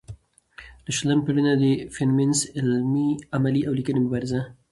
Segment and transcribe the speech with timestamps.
[0.83, 1.65] له شلمې پېړۍ نه د
[1.95, 2.67] فيمينزم
[3.35, 4.41] عملي او ليکنۍ مبارزه